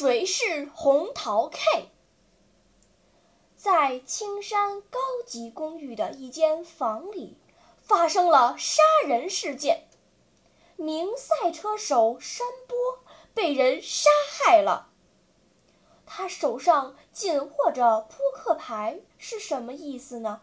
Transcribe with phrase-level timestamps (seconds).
[0.00, 1.90] 谁是红桃 K？
[3.56, 7.36] 在青山高级公寓的一间房里。
[7.82, 9.88] 发生了杀人事件，
[10.76, 12.76] 名赛车手山波
[13.34, 14.90] 被人杀害了。
[16.06, 20.42] 他手上紧握着扑克牌是什么意思呢？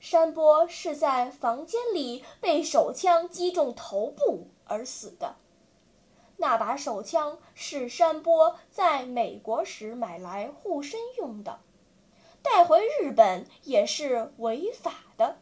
[0.00, 5.36] 山波是在房间里被手枪击中头部而死的。
[6.42, 11.60] 那把手枪是山波在美国时买来护身用的，
[12.42, 15.38] 带回日本也是违法的。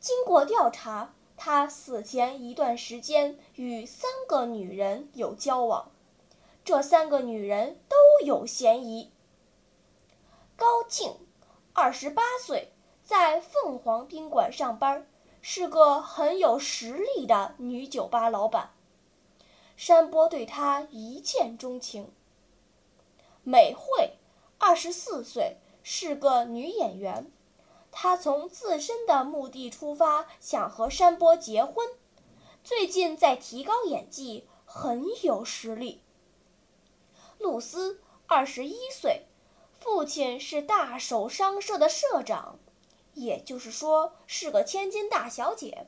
[0.00, 5.92] 经过调查，他死前一段时间与三个女人有交往，
[6.64, 9.12] 这三个女人都有嫌疑。
[10.56, 11.14] 高庆，
[11.72, 12.72] 二十八岁，
[13.04, 15.06] 在凤凰宾馆上班，
[15.40, 18.72] 是个很有实力的女酒吧老板。
[19.76, 22.10] 山波对她一见钟情。
[23.44, 24.16] 美惠，
[24.58, 27.30] 二十四岁，是个女演员。
[27.92, 31.88] 她从自身的目的出发，想和山波结婚。
[32.64, 36.02] 最近在提高演技，很有实力。
[37.38, 39.26] 露丝，二十一岁，
[39.78, 42.58] 父亲是大手商社的社长，
[43.14, 45.86] 也就是说是个千金大小姐。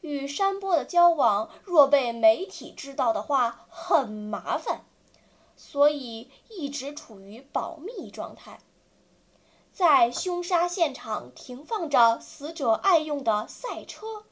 [0.00, 4.84] 与山波的交往，若被媒体知道的话，很麻烦，
[5.56, 8.60] 所以一直处于保密状态。
[9.72, 14.24] 在凶杀现场停放着死者爱用的赛车，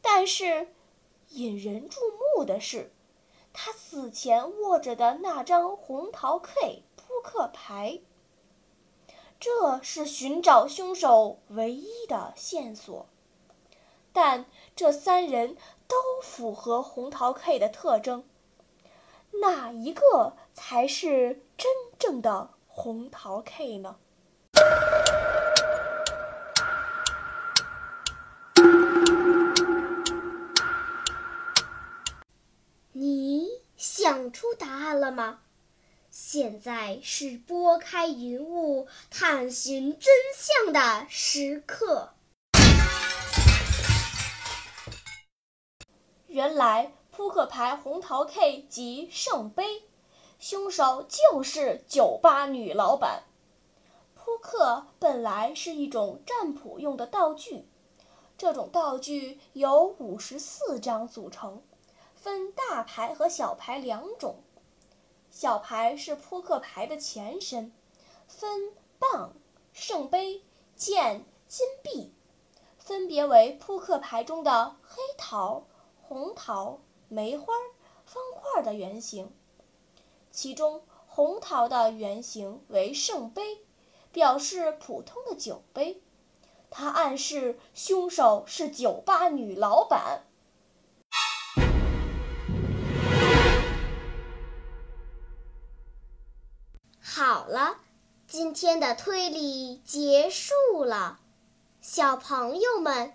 [0.00, 0.74] 但是
[1.30, 2.00] 引人注
[2.36, 2.92] 目的是，
[3.52, 8.00] 他死前握着的那张红桃 K 扑克牌。
[9.40, 13.06] 这是寻找凶手唯一的线索，
[14.12, 14.44] 但
[14.76, 15.56] 这三人
[15.88, 18.24] 都符合红桃 K 的特征，
[19.40, 23.96] 哪一个才是真正的红桃 K 呢？
[32.92, 35.40] 你想出答案了吗？
[36.10, 42.12] 现在是拨开云雾探寻真相的时刻。
[46.32, 49.82] 原来扑克牌红桃 K 及圣杯，
[50.38, 53.24] 凶手就是酒吧女老板。
[54.14, 57.68] 扑克本来是一种占卜用的道具，
[58.38, 61.62] 这种道具由五十四张组成，
[62.14, 64.36] 分大牌和小牌两种。
[65.30, 67.74] 小牌是扑克牌的前身，
[68.26, 69.34] 分棒、
[69.74, 70.42] 圣杯、
[70.74, 72.14] 剑、金币，
[72.78, 75.64] 分别为扑克牌中的黑桃、
[76.12, 76.78] 红桃、
[77.08, 77.54] 梅花、
[78.04, 79.32] 方块的原型。
[80.30, 83.64] 其中红桃的原型为圣杯。
[84.12, 86.02] 表示普通的酒杯，
[86.68, 90.26] 它暗示凶手是酒吧女老板。
[97.00, 97.78] 好了，
[98.26, 101.20] 今天的推理结束了。
[101.80, 103.14] 小朋友们，